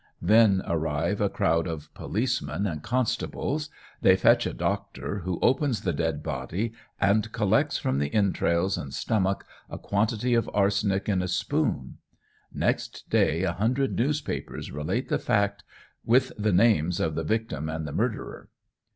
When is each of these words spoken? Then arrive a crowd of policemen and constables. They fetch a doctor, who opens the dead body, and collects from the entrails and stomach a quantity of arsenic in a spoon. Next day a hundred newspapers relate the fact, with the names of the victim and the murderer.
Then 0.23 0.63
arrive 0.65 1.21
a 1.21 1.29
crowd 1.29 1.67
of 1.67 1.93
policemen 1.93 2.65
and 2.65 2.81
constables. 2.81 3.69
They 4.01 4.15
fetch 4.15 4.47
a 4.47 4.53
doctor, 4.55 5.19
who 5.19 5.37
opens 5.43 5.81
the 5.81 5.93
dead 5.93 6.23
body, 6.23 6.73
and 6.99 7.31
collects 7.31 7.77
from 7.77 7.99
the 7.99 8.11
entrails 8.11 8.79
and 8.79 8.95
stomach 8.95 9.45
a 9.69 9.77
quantity 9.77 10.33
of 10.33 10.49
arsenic 10.55 11.07
in 11.07 11.21
a 11.21 11.27
spoon. 11.27 11.99
Next 12.51 13.11
day 13.11 13.43
a 13.43 13.53
hundred 13.53 13.95
newspapers 13.95 14.71
relate 14.71 15.09
the 15.09 15.19
fact, 15.19 15.61
with 16.03 16.31
the 16.35 16.51
names 16.51 16.99
of 16.99 17.13
the 17.13 17.23
victim 17.23 17.69
and 17.69 17.87
the 17.87 17.93
murderer. 17.93 18.49